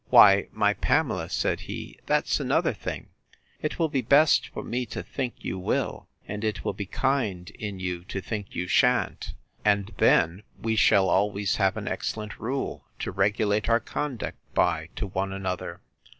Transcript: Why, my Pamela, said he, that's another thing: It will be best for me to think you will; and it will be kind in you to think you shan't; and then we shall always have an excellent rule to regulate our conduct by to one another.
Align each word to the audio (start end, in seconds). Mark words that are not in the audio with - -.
Why, 0.09 0.47
my 0.51 0.73
Pamela, 0.73 1.29
said 1.29 1.59
he, 1.69 1.99
that's 2.07 2.39
another 2.39 2.73
thing: 2.73 3.09
It 3.61 3.77
will 3.77 3.87
be 3.87 4.01
best 4.01 4.47
for 4.47 4.63
me 4.63 4.83
to 4.87 5.03
think 5.03 5.35
you 5.37 5.59
will; 5.59 6.09
and 6.27 6.43
it 6.43 6.65
will 6.65 6.73
be 6.73 6.87
kind 6.87 7.47
in 7.51 7.79
you 7.79 8.03
to 8.05 8.19
think 8.19 8.55
you 8.55 8.65
shan't; 8.67 9.35
and 9.63 9.91
then 9.99 10.41
we 10.59 10.75
shall 10.75 11.07
always 11.07 11.57
have 11.57 11.77
an 11.77 11.87
excellent 11.87 12.39
rule 12.39 12.83
to 12.97 13.11
regulate 13.11 13.69
our 13.69 13.79
conduct 13.79 14.39
by 14.55 14.89
to 14.95 15.05
one 15.05 15.31
another. 15.31 15.81